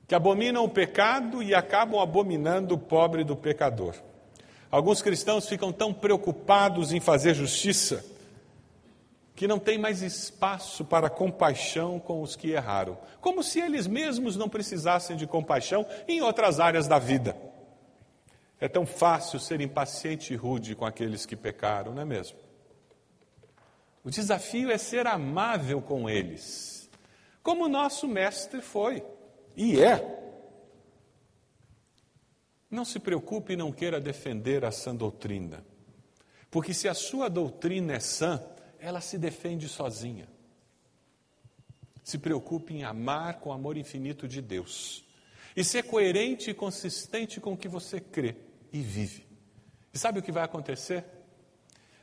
Que 0.06 0.14
abominam 0.14 0.62
o 0.62 0.68
pecado 0.68 1.42
e 1.42 1.54
acabam 1.54 2.00
abominando 2.00 2.74
o 2.74 2.78
pobre 2.78 3.24
do 3.24 3.34
pecador. 3.34 3.94
Alguns 4.70 5.00
cristãos 5.00 5.48
ficam 5.48 5.72
tão 5.72 5.92
preocupados 5.94 6.92
em 6.92 7.00
fazer 7.00 7.32
justiça 7.32 8.04
que 9.34 9.48
não 9.48 9.58
tem 9.58 9.78
mais 9.78 10.02
espaço 10.02 10.84
para 10.84 11.08
compaixão 11.08 11.98
com 11.98 12.20
os 12.20 12.36
que 12.36 12.50
erraram, 12.50 12.98
como 13.20 13.42
se 13.42 13.58
eles 13.58 13.86
mesmos 13.86 14.36
não 14.36 14.48
precisassem 14.48 15.16
de 15.16 15.26
compaixão 15.26 15.86
em 16.06 16.20
outras 16.20 16.60
áreas 16.60 16.86
da 16.86 16.98
vida. 16.98 17.34
É 18.64 18.68
tão 18.68 18.86
fácil 18.86 19.38
ser 19.38 19.60
impaciente 19.60 20.32
e 20.32 20.36
rude 20.36 20.74
com 20.74 20.86
aqueles 20.86 21.26
que 21.26 21.36
pecaram, 21.36 21.92
não 21.92 22.00
é 22.00 22.04
mesmo? 22.06 22.38
O 24.02 24.08
desafio 24.08 24.70
é 24.70 24.78
ser 24.78 25.06
amável 25.06 25.82
com 25.82 26.08
eles, 26.08 26.88
como 27.42 27.66
o 27.66 27.68
nosso 27.68 28.08
mestre 28.08 28.62
foi 28.62 29.04
e 29.54 29.78
é. 29.78 30.00
Não 32.70 32.86
se 32.86 32.98
preocupe 32.98 33.52
e 33.52 33.56
não 33.56 33.70
queira 33.70 34.00
defender 34.00 34.64
a 34.64 34.70
sã 34.70 34.96
doutrina, 34.96 35.62
porque 36.50 36.72
se 36.72 36.88
a 36.88 36.94
sua 36.94 37.28
doutrina 37.28 37.92
é 37.92 38.00
sã, 38.00 38.42
ela 38.78 39.02
se 39.02 39.18
defende 39.18 39.68
sozinha. 39.68 40.26
Se 42.02 42.16
preocupe 42.16 42.72
em 42.72 42.82
amar 42.82 43.40
com 43.40 43.50
o 43.50 43.52
amor 43.52 43.76
infinito 43.76 44.26
de 44.26 44.40
Deus 44.40 45.04
e 45.54 45.62
ser 45.62 45.82
coerente 45.82 46.48
e 46.48 46.54
consistente 46.54 47.42
com 47.42 47.52
o 47.52 47.58
que 47.58 47.68
você 47.68 48.00
crê 48.00 48.34
e 48.74 48.82
vive. 48.82 49.24
E 49.92 49.98
sabe 49.98 50.18
o 50.18 50.22
que 50.22 50.30
vai 50.30 50.44
acontecer? 50.44 51.02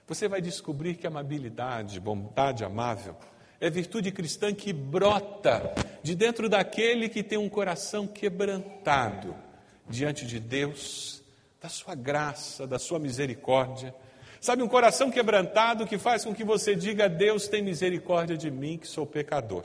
Você 0.08 0.28
vai 0.28 0.42
descobrir 0.42 0.96
que 0.96 1.06
amabilidade, 1.06 2.00
bondade 2.00 2.64
amável, 2.64 3.16
é 3.60 3.70
virtude 3.70 4.12
cristã 4.12 4.52
que 4.52 4.74
brota 4.74 5.72
de 6.02 6.16
dentro 6.16 6.50
daquele 6.50 7.08
que 7.08 7.22
tem 7.22 7.38
um 7.38 7.48
coração 7.48 8.08
quebrantado 8.08 9.36
diante 9.88 10.26
de 10.26 10.40
Deus, 10.40 11.22
da 11.62 11.70
sua 11.70 11.94
graça, 11.94 12.66
da 12.66 12.80
sua 12.80 12.98
misericórdia 12.98 13.94
Sabe, 14.42 14.64
um 14.64 14.68
coração 14.68 15.12
quebrantado 15.12 15.86
que 15.86 16.00
faz 16.00 16.26
com 16.26 16.34
que 16.34 16.44
você 16.44 16.76
diga: 16.76 17.08
Deus 17.08 17.48
tem 17.48 17.62
misericórdia 17.62 18.36
de 18.36 18.50
mim, 18.50 18.76
que 18.76 18.88
sou 18.88 19.06
pecador. 19.06 19.64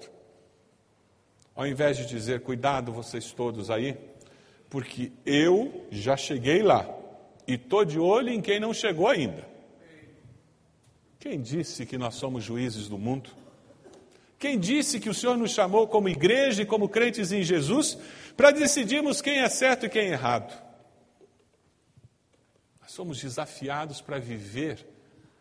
Ao 1.55 1.67
invés 1.67 1.97
de 1.97 2.05
dizer, 2.05 2.43
cuidado 2.43 2.93
vocês 2.93 3.33
todos 3.33 3.71
aí, 3.71 3.97
porque 4.69 5.11
eu 5.25 5.87
já 5.91 6.15
cheguei 6.15 6.63
lá 6.63 6.87
e 7.47 7.55
estou 7.55 7.85
de 7.85 7.99
olho 7.99 8.31
em 8.31 8.41
quem 8.41 8.59
não 8.59 8.75
chegou 8.75 9.09
ainda. 9.09 9.47
Quem 11.19 11.41
disse 11.41 11.87
que 11.87 11.99
nós 11.99 12.15
somos 12.15 12.45
juízes 12.45 12.88
do 12.88 12.99
mundo? 12.99 13.31
Quem 14.38 14.59
disse 14.59 15.00
que 15.00 15.09
o 15.09 15.15
Senhor 15.15 15.37
nos 15.37 15.53
chamou 15.53 15.88
como 15.88 16.09
igreja 16.09 16.62
e 16.62 16.67
como 16.67 16.88
crentes 16.88 17.33
em 17.33 17.43
Jesus 17.43 17.99
para 18.37 18.50
decidirmos 18.50 19.23
quem 19.23 19.38
é 19.38 19.49
certo 19.49 19.87
e 19.87 19.88
quem 19.88 20.09
é 20.09 20.12
errado? 20.12 20.62
Nós 22.81 22.93
somos 22.93 23.21
desafiados 23.21 24.00
para 24.00 24.19
viver 24.19 24.87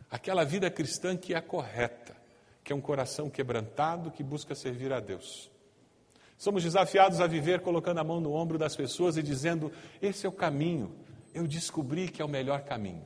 aquela 0.10 0.44
vida 0.46 0.72
cristã 0.72 1.16
que 1.16 1.34
é 1.34 1.42
correta, 1.42 2.16
que 2.64 2.72
é 2.72 2.76
um 2.76 2.82
coração 2.82 3.30
quebrantado 3.30 4.12
que 4.12 4.24
busca 4.24 4.56
servir 4.56 4.94
a 4.94 5.00
Deus. 5.00 5.52
Somos 6.38 6.64
desafiados 6.64 7.22
a 7.22 7.28
viver 7.28 7.62
colocando 7.62 8.00
a 8.00 8.04
mão 8.04 8.20
no 8.20 8.34
ombro 8.34 8.58
das 8.58 8.76
pessoas 8.76 9.18
e 9.18 9.24
dizendo: 9.24 9.72
esse 10.02 10.26
é 10.26 10.30
o 10.30 10.32
caminho, 10.32 10.96
eu 11.36 11.46
descobri 11.46 12.08
que 12.08 12.22
é 12.22 12.25
o 12.25 12.30
melhor 12.30 12.62
caminho. 12.62 13.06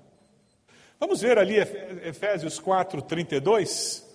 Vamos 0.99 1.21
ver 1.21 1.37
ali 1.37 1.57
Efésios 1.57 2.59
4, 2.59 3.01
32. 3.01 4.07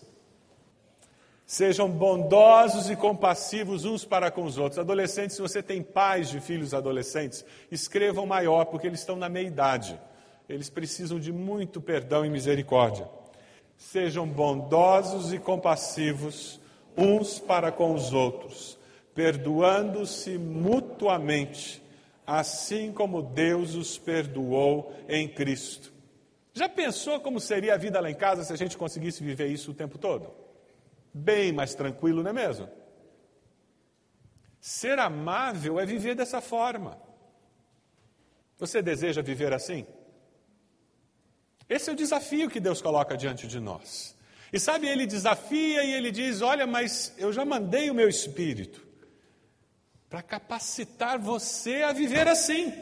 Sejam 1.44 1.90
bondosos 1.90 2.88
e 2.88 2.96
compassivos 2.96 3.84
uns 3.84 4.04
para 4.04 4.30
com 4.30 4.44
os 4.44 4.56
outros. 4.56 4.78
Adolescentes, 4.78 5.36
se 5.36 5.42
você 5.42 5.62
tem 5.62 5.82
pais 5.82 6.30
de 6.30 6.40
filhos 6.40 6.72
adolescentes, 6.72 7.44
escrevam 7.70 8.24
maior, 8.24 8.64
porque 8.66 8.86
eles 8.86 9.00
estão 9.00 9.16
na 9.16 9.28
meia 9.28 9.46
idade. 9.46 10.00
Eles 10.48 10.70
precisam 10.70 11.18
de 11.18 11.32
muito 11.32 11.80
perdão 11.80 12.24
e 12.24 12.30
misericórdia. 12.30 13.08
Sejam 13.76 14.26
bondosos 14.26 15.32
e 15.32 15.38
compassivos 15.38 16.60
uns 16.96 17.38
para 17.38 17.72
com 17.72 17.92
os 17.92 18.12
outros, 18.12 18.78
perdoando-se 19.14 20.38
mutuamente, 20.38 21.82
assim 22.26 22.92
como 22.92 23.22
Deus 23.22 23.74
os 23.74 23.98
perdoou 23.98 24.94
em 25.08 25.28
Cristo. 25.28 25.92
Já 26.52 26.68
pensou 26.68 27.20
como 27.20 27.40
seria 27.40 27.74
a 27.74 27.76
vida 27.76 28.00
lá 28.00 28.10
em 28.10 28.14
casa 28.14 28.44
se 28.44 28.52
a 28.52 28.56
gente 28.56 28.76
conseguisse 28.76 29.22
viver 29.22 29.48
isso 29.48 29.72
o 29.72 29.74
tempo 29.74 29.98
todo? 29.98 30.32
Bem 31.12 31.52
mais 31.52 31.74
tranquilo, 31.74 32.22
não 32.22 32.30
é 32.30 32.32
mesmo? 32.32 32.68
Ser 34.60 34.98
amável 34.98 35.78
é 35.78 35.84
viver 35.84 36.14
dessa 36.14 36.40
forma. 36.40 36.98
Você 38.58 38.80
deseja 38.80 39.20
viver 39.20 39.52
assim? 39.52 39.86
Esse 41.68 41.90
é 41.90 41.92
o 41.92 41.96
desafio 41.96 42.48
que 42.48 42.60
Deus 42.60 42.80
coloca 42.80 43.16
diante 43.16 43.46
de 43.46 43.58
nós. 43.58 44.16
E 44.52 44.60
sabe, 44.60 44.86
ele 44.86 45.06
desafia 45.06 45.82
e 45.82 45.92
ele 45.92 46.12
diz: 46.12 46.40
Olha, 46.40 46.66
mas 46.66 47.12
eu 47.18 47.32
já 47.32 47.44
mandei 47.44 47.90
o 47.90 47.94
meu 47.94 48.08
espírito 48.08 48.86
para 50.08 50.22
capacitar 50.22 51.18
você 51.18 51.82
a 51.82 51.92
viver 51.92 52.28
assim. 52.28 52.72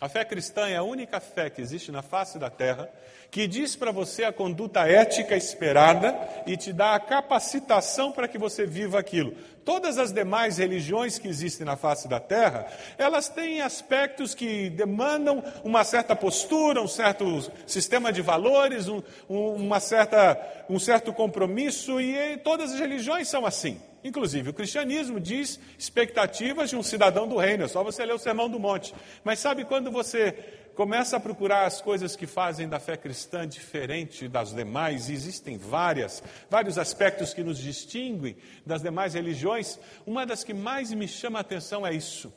A 0.00 0.08
fé 0.08 0.24
cristã 0.24 0.68
é 0.68 0.76
a 0.76 0.82
única 0.82 1.20
fé 1.20 1.48
que 1.48 1.60
existe 1.60 1.92
na 1.92 2.02
face 2.02 2.38
da 2.38 2.50
terra 2.50 2.90
que 3.34 3.48
diz 3.48 3.74
para 3.74 3.90
você 3.90 4.22
a 4.22 4.32
conduta 4.32 4.86
ética 4.86 5.36
esperada 5.36 6.16
e 6.46 6.56
te 6.56 6.72
dá 6.72 6.94
a 6.94 7.00
capacitação 7.00 8.12
para 8.12 8.28
que 8.28 8.38
você 8.38 8.64
viva 8.64 8.96
aquilo. 8.96 9.34
Todas 9.64 9.98
as 9.98 10.12
demais 10.12 10.58
religiões 10.58 11.18
que 11.18 11.26
existem 11.26 11.66
na 11.66 11.74
face 11.74 12.06
da 12.06 12.20
terra, 12.20 12.64
elas 12.96 13.28
têm 13.28 13.60
aspectos 13.60 14.36
que 14.36 14.70
demandam 14.70 15.42
uma 15.64 15.82
certa 15.82 16.14
postura, 16.14 16.80
um 16.80 16.86
certo 16.86 17.50
sistema 17.66 18.12
de 18.12 18.22
valores, 18.22 18.86
um, 18.86 19.02
uma 19.28 19.80
certa, 19.80 20.40
um 20.70 20.78
certo 20.78 21.12
compromisso, 21.12 22.00
e 22.00 22.36
todas 22.36 22.72
as 22.72 22.78
religiões 22.78 23.26
são 23.26 23.44
assim. 23.44 23.80
Inclusive, 24.04 24.50
o 24.50 24.54
cristianismo 24.54 25.18
diz 25.18 25.58
expectativas 25.78 26.68
de 26.68 26.76
um 26.76 26.82
cidadão 26.82 27.26
do 27.26 27.38
reino, 27.38 27.64
é 27.64 27.68
só 27.68 27.82
você 27.82 28.04
ler 28.04 28.12
o 28.12 28.18
Sermão 28.18 28.50
do 28.50 28.60
Monte. 28.60 28.94
Mas 29.24 29.38
sabe 29.38 29.64
quando 29.64 29.90
você 29.90 30.32
começa 30.74 31.16
a 31.16 31.20
procurar 31.20 31.64
as 31.64 31.80
coisas 31.80 32.14
que 32.14 32.26
fazem 32.26 32.68
da 32.68 32.78
fé 32.78 32.98
cristã 32.98 33.48
diferente 33.48 34.28
das 34.28 34.54
demais, 34.54 35.08
existem 35.08 35.56
várias, 35.56 36.22
vários 36.50 36.76
aspectos 36.76 37.32
que 37.32 37.42
nos 37.42 37.58
distinguem 37.58 38.36
das 38.66 38.82
demais 38.82 39.14
religiões, 39.14 39.78
uma 40.06 40.26
das 40.26 40.44
que 40.44 40.52
mais 40.52 40.92
me 40.92 41.08
chama 41.08 41.38
a 41.38 41.40
atenção 41.40 41.86
é 41.86 41.94
isso. 41.94 42.30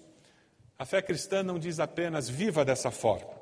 A 0.80 0.86
fé 0.86 1.02
cristã 1.02 1.44
não 1.44 1.60
diz 1.60 1.82
apenas 1.82 2.30
viva 2.30 2.64
dessa 2.64 2.92
forma. 2.92 3.37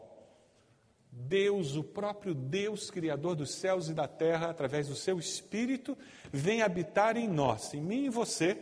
Deus, 1.16 1.76
o 1.76 1.84
próprio 1.84 2.34
Deus, 2.34 2.92
Criador 2.92 3.36
dos 3.36 3.52
céus 3.56 3.90
e 3.90 3.94
da 3.94 4.08
terra, 4.08 4.50
através 4.50 4.88
do 4.88 4.96
seu 4.96 5.18
Espírito, 5.18 5.98
vem 6.32 6.62
habitar 6.62 7.18
em 7.18 7.28
nós, 7.28 7.74
em 7.74 7.82
mim 7.82 8.06
e 8.06 8.10
você, 8.10 8.58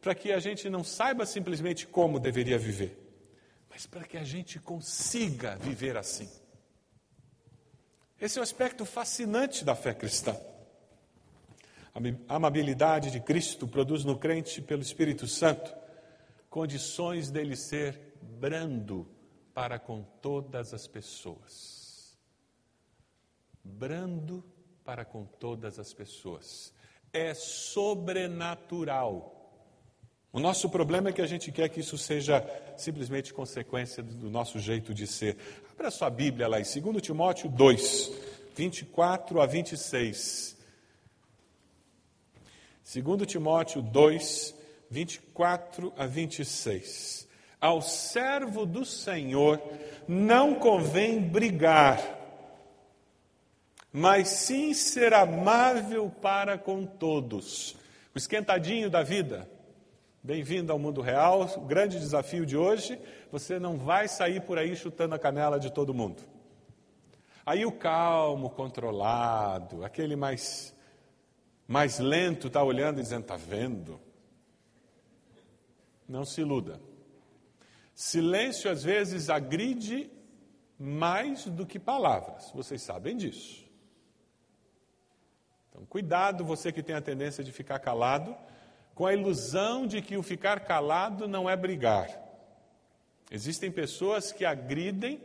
para 0.00 0.14
que 0.14 0.32
a 0.32 0.38
gente 0.38 0.70
não 0.70 0.84
saiba 0.84 1.26
simplesmente 1.26 1.86
como 1.86 2.20
deveria 2.20 2.58
viver 2.58 3.08
mas 3.78 3.86
para 3.86 4.02
que 4.02 4.16
a 4.16 4.24
gente 4.24 4.58
consiga 4.58 5.54
viver 5.54 5.96
assim. 5.96 6.28
Esse 8.20 8.36
é 8.36 8.40
o 8.40 8.42
aspecto 8.42 8.84
fascinante 8.84 9.64
da 9.64 9.76
fé 9.76 9.94
cristã. 9.94 10.36
A 11.94 12.34
amabilidade 12.34 13.12
de 13.12 13.20
Cristo 13.20 13.68
produz 13.68 14.04
no 14.04 14.18
crente, 14.18 14.60
pelo 14.60 14.82
Espírito 14.82 15.28
Santo, 15.28 15.72
condições 16.50 17.30
dele 17.30 17.54
ser 17.54 18.16
brando 18.20 19.06
para 19.54 19.78
com 19.78 20.02
todas 20.20 20.74
as 20.74 20.88
pessoas. 20.88 21.77
Brando 23.68 24.44
para 24.84 25.04
com 25.04 25.24
todas 25.24 25.78
as 25.78 25.92
pessoas. 25.92 26.72
É 27.12 27.34
sobrenatural 27.34 29.38
o 30.30 30.40
nosso 30.40 30.68
problema 30.68 31.08
é 31.08 31.12
que 31.12 31.22
a 31.22 31.26
gente 31.26 31.50
quer 31.50 31.70
que 31.70 31.80
isso 31.80 31.96
seja 31.96 32.44
simplesmente 32.76 33.32
consequência 33.32 34.02
do 34.02 34.28
nosso 34.28 34.58
jeito 34.58 34.92
de 34.92 35.06
ser. 35.06 35.38
Abra 35.72 35.90
sua 35.90 36.10
Bíblia 36.10 36.46
lá 36.46 36.60
em 36.60 36.62
2 36.62 37.02
Timóteo 37.02 37.48
2, 37.48 38.12
24 38.54 39.40
a 39.40 39.46
26. 39.46 40.56
2 42.94 43.26
Timóteo 43.26 43.80
2, 43.80 44.54
24 44.90 45.94
a 45.96 46.06
26. 46.06 47.26
Ao 47.58 47.80
servo 47.80 48.66
do 48.66 48.84
Senhor 48.84 49.60
não 50.06 50.56
convém 50.56 51.22
brigar, 51.22 52.17
mas 53.92 54.28
sim 54.28 54.74
ser 54.74 55.14
amável 55.14 56.10
para 56.10 56.58
com 56.58 56.84
todos. 56.84 57.76
O 58.14 58.18
esquentadinho 58.18 58.90
da 58.90 59.02
vida 59.02 59.48
Bem-vindo 60.20 60.72
ao 60.72 60.78
mundo 60.80 61.00
real. 61.00 61.48
O 61.56 61.60
grande 61.60 61.98
desafio 61.98 62.44
de 62.44 62.56
hoje: 62.56 63.00
você 63.30 63.58
não 63.58 63.78
vai 63.78 64.08
sair 64.08 64.42
por 64.42 64.58
aí 64.58 64.74
chutando 64.74 65.14
a 65.14 65.18
canela 65.18 65.60
de 65.60 65.72
todo 65.72 65.94
mundo. 65.94 66.22
Aí 67.46 67.64
o 67.64 67.72
calmo, 67.72 68.50
controlado, 68.50 69.84
aquele 69.84 70.16
mais, 70.16 70.74
mais 71.68 72.00
lento 72.00 72.48
está 72.48 72.62
olhando 72.62 72.98
e 72.98 73.02
dizendo: 73.02 73.22
está 73.22 73.36
vendo? 73.36 74.00
Não 76.08 76.24
se 76.24 76.40
iluda. 76.40 76.80
Silêncio 77.94 78.70
às 78.70 78.82
vezes 78.82 79.30
agride 79.30 80.10
mais 80.78 81.46
do 81.46 81.64
que 81.64 81.78
palavras, 81.78 82.50
vocês 82.52 82.82
sabem 82.82 83.16
disso. 83.16 83.67
Então, 85.78 85.86
cuidado, 85.86 86.44
você 86.44 86.72
que 86.72 86.82
tem 86.82 86.96
a 86.96 87.00
tendência 87.00 87.44
de 87.44 87.52
ficar 87.52 87.78
calado 87.78 88.36
com 88.96 89.06
a 89.06 89.14
ilusão 89.14 89.86
de 89.86 90.02
que 90.02 90.16
o 90.16 90.24
ficar 90.24 90.58
calado 90.58 91.28
não 91.28 91.48
é 91.48 91.54
brigar. 91.54 92.08
Existem 93.30 93.70
pessoas 93.70 94.32
que 94.32 94.44
agridem 94.44 95.22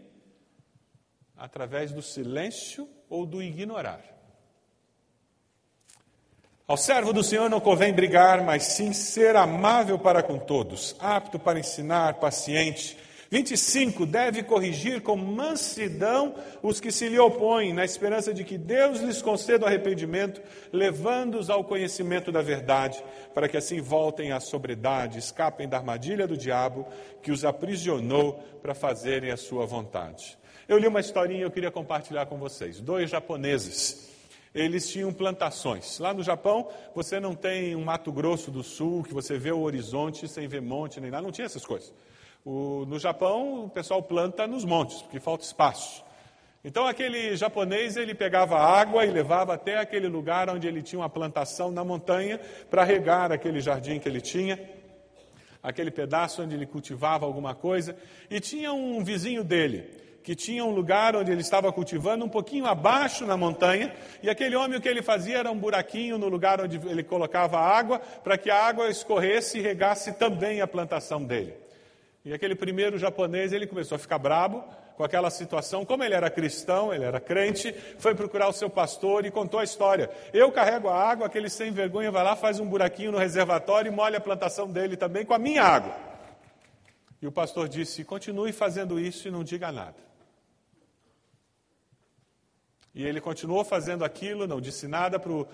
através 1.36 1.92
do 1.92 2.04
silêncio 2.04 2.88
ou 3.10 3.26
do 3.26 3.42
ignorar. 3.42 4.02
Ao 6.68 6.78
servo 6.78 7.12
do 7.12 7.24
Senhor 7.24 7.50
não 7.50 7.60
convém 7.60 7.92
brigar, 7.92 8.44
mas 8.44 8.64
sim 8.64 8.94
ser 8.94 9.36
amável 9.36 9.98
para 9.98 10.22
com 10.22 10.38
todos, 10.38 10.96
apto 11.00 11.40
para 11.40 11.58
ensinar, 11.58 12.20
paciente 12.20 12.96
25. 13.34 14.06
Deve 14.06 14.44
corrigir 14.44 15.02
com 15.02 15.16
mansidão 15.16 16.36
os 16.62 16.80
que 16.80 16.92
se 16.92 17.10
lhe 17.10 17.18
opõem, 17.18 17.74
na 17.74 17.84
esperança 17.84 18.32
de 18.32 18.44
que 18.44 18.60
Deus 18.60 19.00
lhes 19.00 19.24
conceda 19.24 19.66
o 19.66 19.68
arrependimento, 19.68 20.40
levando-os 20.72 21.50
ao 21.50 21.64
conhecimento 21.64 22.32
da 22.32 22.44
verdade, 22.44 23.04
para 23.34 23.50
que 23.50 23.58
assim 23.58 23.82
voltem 23.82 24.32
à 24.32 24.40
sobriedade, 24.40 25.18
escapem 25.18 25.68
da 25.68 25.78
armadilha 25.78 26.28
do 26.28 26.38
diabo 26.38 26.86
que 27.24 27.32
os 27.32 27.44
aprisionou 27.44 28.34
para 28.62 28.76
fazerem 28.76 29.32
a 29.32 29.38
sua 29.38 29.66
vontade. 29.66 30.38
Eu 30.68 30.78
li 30.78 30.86
uma 30.86 31.00
historinha 31.00 31.40
e 31.40 31.44
eu 31.44 31.50
queria 31.50 31.72
compartilhar 31.72 32.28
com 32.28 32.38
vocês. 32.38 32.80
Dois 32.80 33.10
japoneses 33.10 34.12
eles 34.54 34.88
tinham 34.88 35.12
plantações. 35.12 35.98
Lá 35.98 36.14
no 36.14 36.22
Japão, 36.22 36.70
você 36.94 37.20
não 37.20 37.34
tem 37.34 37.76
um 37.76 37.84
Mato 37.84 38.12
Grosso 38.12 38.52
do 38.52 38.62
Sul, 38.62 39.02
que 39.02 39.12
você 39.12 39.40
vê 39.40 39.52
o 39.52 39.62
horizonte 39.62 40.28
sem 40.28 40.48
ver 40.48 40.62
monte 40.62 41.02
nem 41.02 41.10
nada, 41.10 41.24
não 41.24 41.32
tinha 41.32 41.46
essas 41.46 41.66
coisas. 41.66 41.92
O, 42.46 42.86
no 42.86 43.00
Japão, 43.00 43.66
o 43.66 43.70
pessoal 43.70 44.04
planta 44.04 44.46
nos 44.46 44.66
montes, 44.66 45.02
porque 45.02 45.20
falta 45.20 45.46
espaço. 45.46 46.04
Então, 46.64 46.88
aquele 46.88 47.36
japonês, 47.36 47.98
ele 47.98 48.14
pegava 48.14 48.58
água 48.58 49.06
e 49.06 49.12
levava 49.12 49.54
até 49.54 49.78
aquele 49.78 50.08
lugar 50.08 50.50
onde 50.50 50.68
ele 50.68 50.82
tinha 50.82 51.00
uma 51.00 51.10
plantação 51.10 51.72
na 51.72 51.84
montanha 51.84 52.40
para 52.70 52.84
regar 52.84 53.32
aquele 53.32 53.60
jardim 53.60 54.00
que 54.00 54.08
ele 54.08 54.22
tinha. 54.22 54.60
aquele 55.64 55.90
pedaço 55.90 56.44
onde 56.44 56.56
ele 56.56 56.66
cultivava 56.66 57.26
alguma 57.26 57.56
coisa, 57.56 57.96
e 58.30 58.40
tinha 58.42 58.74
um 58.74 59.02
vizinho 59.04 59.44
dele 59.44 60.04
que 60.22 60.36
tinha 60.36 60.64
um 60.64 60.72
lugar 60.72 61.18
onde 61.18 61.32
ele 61.32 61.42
estava 61.42 61.72
cultivando, 61.72 62.24
um 62.24 62.30
pouquinho 62.30 62.66
abaixo 62.66 63.26
na 63.26 63.36
montanha, 63.36 63.94
e 64.22 64.30
aquele 64.30 64.56
homem 64.56 64.78
o 64.78 64.82
que 64.82 64.88
ele 64.88 65.02
fazia 65.02 65.40
era 65.40 65.52
um 65.52 65.58
buraquinho 65.58 66.18
no 66.18 66.30
lugar 66.30 66.62
onde 66.62 66.78
ele 66.88 67.04
colocava 67.04 67.60
água, 67.60 68.00
para 68.00 68.38
que 68.38 68.50
a 68.50 68.66
água 68.66 68.90
escorresse 68.90 69.60
e 69.60 69.62
regasse 69.62 70.14
também 70.14 70.62
a 70.62 70.68
plantação 70.68 71.22
dele. 71.22 71.54
E 72.26 72.34
aquele 72.34 72.56
primeiro 72.56 72.98
japonês, 72.98 73.52
ele 73.52 73.68
começou 73.68 73.98
a 73.98 74.00
ficar 74.00 74.18
brabo 74.18 74.64
com 74.96 75.04
aquela 75.04 75.30
situação. 75.30 75.84
Como 75.84 76.04
ele 76.04 76.14
era 76.14 76.30
cristão, 76.30 76.94
ele 76.94 77.04
era 77.04 77.20
crente, 77.20 77.74
foi 77.98 78.16
procurar 78.16 78.48
o 78.48 78.54
seu 78.54 78.70
pastor 78.70 79.26
e 79.26 79.32
contou 79.32 79.60
a 79.60 79.64
história. 79.64 80.10
Eu 80.32 80.52
carrego 80.52 80.88
a 80.88 80.98
água, 80.98 81.28
aquele 81.28 81.50
sem 81.50 81.72
vergonha 81.72 82.12
vai 82.12 82.24
lá, 82.24 82.36
faz 82.36 82.60
um 82.60 82.66
buraquinho 82.66 83.12
no 83.12 83.18
reservatório 83.18 83.92
e 83.92 83.96
molha 83.96 84.20
a 84.20 84.22
plantação 84.22 84.72
dele 84.72 84.96
também 84.96 85.26
com 85.26 85.34
a 85.34 85.40
minha 85.40 85.64
água. 85.64 85.94
E 87.22 87.28
o 87.28 87.32
pastor 87.32 87.68
disse: 87.68 88.04
continue 88.06 88.54
fazendo 88.54 89.00
isso 89.00 89.28
e 89.28 89.32
não 89.32 89.44
diga 89.44 89.72
nada. 89.72 89.96
E 92.96 93.04
ele 93.04 93.20
continuou 93.20 93.66
fazendo 93.66 94.06
aquilo, 94.06 94.46
não 94.46 94.62
disse 94.62 94.88
nada 94.88 95.18
para 95.18 95.32
o 95.32 95.48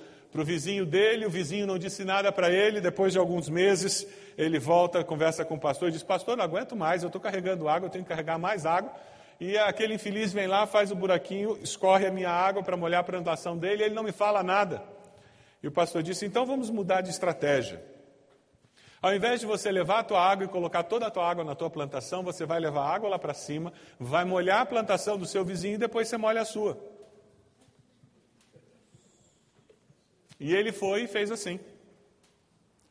vizinho 0.43 0.85
dele, 0.85 1.25
o 1.25 1.29
vizinho 1.29 1.65
não 1.65 1.77
disse 1.77 2.05
nada 2.05 2.31
para 2.31 2.51
ele. 2.51 2.79
Depois 2.79 3.11
de 3.11 3.19
alguns 3.19 3.49
meses, 3.49 4.07
ele 4.37 4.59
volta, 4.59 5.03
conversa 5.03 5.43
com 5.43 5.55
o 5.55 5.59
pastor 5.59 5.89
e 5.89 5.91
diz: 5.91 6.03
Pastor, 6.03 6.37
não 6.37 6.43
aguento 6.43 6.75
mais, 6.75 7.01
eu 7.01 7.07
estou 7.07 7.19
carregando 7.19 7.67
água, 7.67 7.87
eu 7.87 7.91
tenho 7.91 8.03
que 8.03 8.09
carregar 8.09 8.37
mais 8.37 8.65
água. 8.65 8.93
E 9.39 9.57
aquele 9.57 9.95
infeliz 9.95 10.31
vem 10.31 10.47
lá, 10.47 10.67
faz 10.67 10.91
o 10.91 10.95
buraquinho, 10.95 11.57
escorre 11.63 12.05
a 12.05 12.11
minha 12.11 12.29
água 12.29 12.61
para 12.61 12.77
molhar 12.77 12.99
a 12.99 13.03
plantação 13.03 13.57
dele, 13.57 13.81
e 13.81 13.85
ele 13.85 13.95
não 13.95 14.03
me 14.03 14.11
fala 14.11 14.43
nada. 14.43 14.83
E 15.63 15.67
o 15.67 15.71
pastor 15.71 16.03
disse: 16.03 16.25
Então 16.25 16.45
vamos 16.45 16.69
mudar 16.69 17.01
de 17.01 17.09
estratégia. 17.09 17.81
Ao 19.01 19.15
invés 19.15 19.39
de 19.39 19.45
você 19.45 19.71
levar 19.71 19.99
a 19.99 20.03
tua 20.03 20.21
água 20.21 20.43
e 20.43 20.47
colocar 20.47 20.83
toda 20.83 21.07
a 21.07 21.11
tua 21.11 21.27
água 21.27 21.43
na 21.43 21.55
tua 21.55 21.69
plantação, 21.69 22.21
você 22.21 22.45
vai 22.45 22.59
levar 22.59 22.81
a 22.81 22.93
água 22.93 23.09
lá 23.09 23.17
para 23.17 23.33
cima, 23.33 23.71
vai 23.97 24.25
molhar 24.25 24.61
a 24.61 24.65
plantação 24.65 25.17
do 25.17 25.25
seu 25.25 25.43
vizinho 25.45 25.75
e 25.75 25.77
depois 25.77 26.07
você 26.07 26.17
molha 26.17 26.41
a 26.41 26.45
sua. 26.45 26.77
E 30.39 30.53
ele 30.55 30.71
foi 30.71 31.03
e 31.03 31.07
fez 31.07 31.31
assim. 31.31 31.59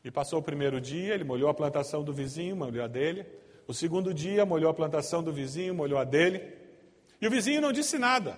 E 0.03 0.11
passou 0.11 0.39
o 0.39 0.43
primeiro 0.43 0.79
dia, 0.79 1.13
ele 1.13 1.23
molhou 1.23 1.49
a 1.49 1.53
plantação 1.53 2.03
do 2.03 2.13
vizinho, 2.13 2.55
molhou 2.55 2.83
a 2.83 2.87
dele. 2.87 3.25
O 3.67 3.73
segundo 3.73 4.13
dia, 4.13 4.45
molhou 4.45 4.69
a 4.69 4.73
plantação 4.73 5.21
do 5.21 5.33
vizinho, 5.33 5.73
molhou 5.73 5.99
a 5.99 6.03
dele. 6.03 6.41
E 7.21 7.27
o 7.27 7.31
vizinho 7.31 7.61
não 7.61 7.71
disse 7.71 7.97
nada. 7.97 8.37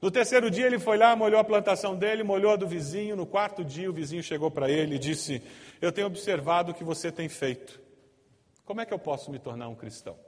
No 0.00 0.10
terceiro 0.10 0.50
dia, 0.50 0.66
ele 0.66 0.78
foi 0.78 0.96
lá, 0.98 1.14
molhou 1.16 1.40
a 1.40 1.44
plantação 1.44 1.96
dele, 1.96 2.22
molhou 2.22 2.52
a 2.52 2.56
do 2.56 2.66
vizinho. 2.66 3.16
No 3.16 3.26
quarto 3.26 3.64
dia, 3.64 3.88
o 3.88 3.92
vizinho 3.92 4.22
chegou 4.22 4.50
para 4.50 4.70
ele 4.70 4.96
e 4.96 4.98
disse: 4.98 5.42
Eu 5.80 5.92
tenho 5.92 6.06
observado 6.06 6.72
o 6.72 6.74
que 6.74 6.84
você 6.84 7.10
tem 7.10 7.28
feito. 7.28 7.80
Como 8.64 8.80
é 8.80 8.86
que 8.86 8.92
eu 8.92 8.98
posso 8.98 9.30
me 9.30 9.38
tornar 9.38 9.68
um 9.68 9.74
cristão? 9.74 10.18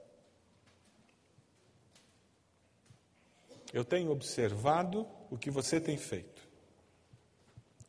Eu 3.73 3.85
tenho 3.85 4.11
observado 4.11 5.07
o 5.31 5.37
que 5.37 5.51
você 5.51 5.81
tem 5.81 5.97
feito. 5.97 6.36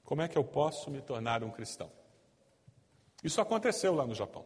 Como 0.07 0.21
é 0.21 0.27
que 0.29 0.37
eu 0.37 0.43
posso 0.43 0.89
me 0.89 1.01
tornar 1.01 1.43
um 1.43 1.49
cristão? 1.49 1.91
Isso 3.21 3.41
aconteceu 3.41 3.93
lá 3.93 4.07
no 4.07 4.15
Japão. 4.15 4.45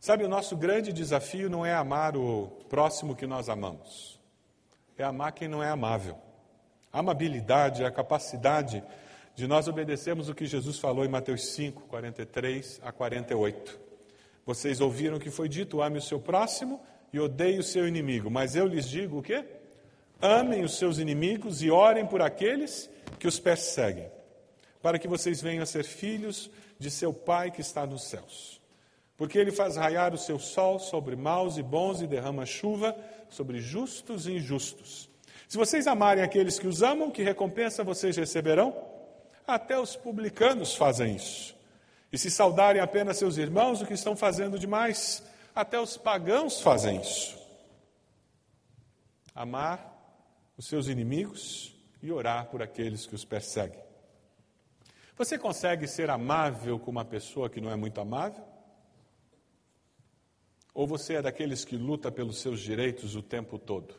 Sabe, 0.00 0.24
o 0.24 0.28
nosso 0.28 0.56
grande 0.56 0.94
desafio 0.94 1.50
não 1.50 1.66
é 1.66 1.74
amar 1.74 2.16
o 2.16 2.46
próximo 2.70 3.14
que 3.14 3.26
nós 3.26 3.50
amamos, 3.50 4.18
é 4.96 5.04
amar 5.04 5.32
quem 5.32 5.46
não 5.46 5.62
é 5.62 5.68
amável. 5.68 6.16
A 6.90 7.00
amabilidade 7.00 7.82
é 7.82 7.86
a 7.86 7.90
capacidade 7.90 8.82
de 9.34 9.46
nós 9.46 9.68
obedecermos 9.68 10.30
o 10.30 10.34
que 10.34 10.46
Jesus 10.46 10.78
falou 10.78 11.04
em 11.04 11.08
Mateus 11.08 11.48
5, 11.48 11.82
43 11.82 12.80
a 12.82 12.90
48. 12.92 13.78
Vocês 14.46 14.80
ouviram 14.80 15.18
que 15.18 15.30
foi 15.30 15.50
dito: 15.50 15.82
ame 15.82 15.98
o 15.98 16.02
seu 16.02 16.18
próximo 16.18 16.80
e 17.12 17.20
odeie 17.20 17.58
o 17.58 17.62
seu 17.62 17.86
inimigo. 17.86 18.30
Mas 18.30 18.56
eu 18.56 18.66
lhes 18.66 18.88
digo 18.88 19.18
o 19.18 19.22
quê? 19.22 19.44
Amem 20.18 20.64
os 20.64 20.78
seus 20.78 20.96
inimigos 20.96 21.62
e 21.62 21.70
orem 21.70 22.06
por 22.06 22.22
aqueles 22.22 22.88
que 23.18 23.26
os 23.26 23.38
perseguem, 23.38 24.10
para 24.82 24.98
que 24.98 25.08
vocês 25.08 25.40
venham 25.40 25.62
a 25.62 25.66
ser 25.66 25.84
filhos 25.84 26.50
de 26.78 26.90
seu 26.90 27.12
Pai 27.12 27.50
que 27.50 27.60
está 27.60 27.86
nos 27.86 28.04
céus. 28.04 28.60
Porque 29.16 29.38
ele 29.38 29.50
faz 29.50 29.76
raiar 29.76 30.14
o 30.14 30.18
seu 30.18 30.38
sol 30.38 30.78
sobre 30.78 31.16
maus 31.16 31.58
e 31.58 31.62
bons 31.62 32.00
e 32.00 32.06
derrama 32.06 32.46
chuva 32.46 32.96
sobre 33.28 33.60
justos 33.60 34.26
e 34.26 34.32
injustos. 34.32 35.10
Se 35.48 35.56
vocês 35.56 35.86
amarem 35.86 36.22
aqueles 36.22 36.58
que 36.58 36.68
os 36.68 36.82
amam, 36.82 37.10
que 37.10 37.22
recompensa 37.22 37.82
vocês 37.82 38.16
receberão? 38.16 38.76
Até 39.46 39.78
os 39.78 39.96
publicanos 39.96 40.76
fazem 40.76 41.16
isso. 41.16 41.56
E 42.12 42.18
se 42.18 42.30
saudarem 42.30 42.80
apenas 42.80 43.16
seus 43.16 43.38
irmãos, 43.38 43.80
o 43.80 43.86
que 43.86 43.94
estão 43.94 44.14
fazendo 44.14 44.58
demais? 44.58 45.22
Até 45.54 45.80
os 45.80 45.96
pagãos 45.96 46.60
fazem 46.60 47.00
isso. 47.00 47.36
Amar 49.34 49.94
os 50.56 50.66
seus 50.66 50.86
inimigos 50.86 51.74
e 52.02 52.12
orar 52.12 52.46
por 52.46 52.62
aqueles 52.62 53.06
que 53.06 53.14
os 53.14 53.24
perseguem. 53.24 53.82
Você 55.16 55.36
consegue 55.36 55.88
ser 55.88 56.10
amável 56.10 56.78
com 56.78 56.90
uma 56.90 57.04
pessoa 57.04 57.50
que 57.50 57.60
não 57.60 57.70
é 57.70 57.76
muito 57.76 58.00
amável? 58.00 58.44
Ou 60.72 60.86
você 60.86 61.14
é 61.14 61.22
daqueles 61.22 61.64
que 61.64 61.76
luta 61.76 62.10
pelos 62.12 62.38
seus 62.38 62.60
direitos 62.60 63.16
o 63.16 63.22
tempo 63.22 63.58
todo? 63.58 63.94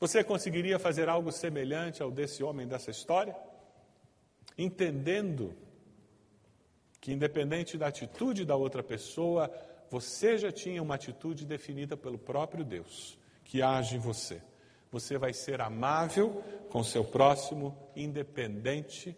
Você 0.00 0.24
conseguiria 0.24 0.78
fazer 0.78 1.08
algo 1.08 1.30
semelhante 1.30 2.02
ao 2.02 2.10
desse 2.10 2.42
homem 2.42 2.66
dessa 2.66 2.90
história? 2.90 3.36
Entendendo 4.56 5.54
que, 7.00 7.12
independente 7.12 7.78
da 7.78 7.86
atitude 7.86 8.44
da 8.44 8.56
outra 8.56 8.82
pessoa, 8.82 9.48
você 9.88 10.36
já 10.36 10.50
tinha 10.50 10.82
uma 10.82 10.96
atitude 10.96 11.46
definida 11.46 11.96
pelo 11.96 12.18
próprio 12.18 12.64
Deus, 12.64 13.16
que 13.44 13.62
age 13.62 13.94
em 13.94 14.00
você. 14.00 14.42
Você 14.90 15.18
vai 15.18 15.32
ser 15.34 15.60
amável 15.60 16.42
com 16.70 16.82
seu 16.82 17.04
próximo, 17.04 17.76
independente 17.94 19.16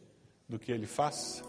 do 0.48 0.58
que 0.58 0.72
ele 0.72 0.86
faça. 0.86 1.44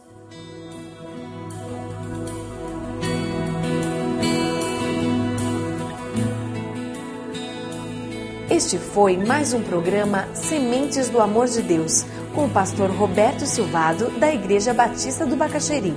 Este 8.49 8.77
foi 8.77 9.17
mais 9.17 9.53
um 9.53 9.63
programa 9.63 10.27
Sementes 10.35 11.09
do 11.09 11.19
Amor 11.19 11.47
de 11.47 11.61
Deus, 11.61 12.03
com 12.35 12.45
o 12.45 12.49
pastor 12.49 12.91
Roberto 12.91 13.45
Silvado, 13.45 14.11
da 14.19 14.31
Igreja 14.31 14.73
Batista 14.73 15.25
do 15.25 15.35
Bacaxeri. 15.35 15.93